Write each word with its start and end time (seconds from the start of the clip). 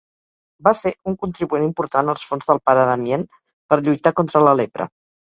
Va 0.67 0.71
ser 0.79 0.91
un 1.11 1.17
contribuent 1.25 1.67
important 1.67 2.11
als 2.15 2.25
fons 2.31 2.51
del 2.51 2.65
pare 2.71 2.89
Damien 2.93 3.29
per 3.39 3.83
lluitar 3.89 4.19
contra 4.23 4.47
la 4.51 4.61
lepra. 4.65 4.95